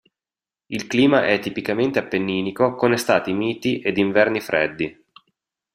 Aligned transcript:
Il 0.65 0.87
clima 0.87 1.27
è 1.27 1.37
tipicamente 1.37 1.99
appenninico 1.99 2.73
con 2.73 2.91
estati 2.91 3.33
miti 3.33 3.81
ed 3.81 3.99
inverni 3.99 4.39
freddi. 4.41 4.99